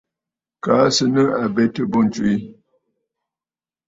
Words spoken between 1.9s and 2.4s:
bû ǹtswe.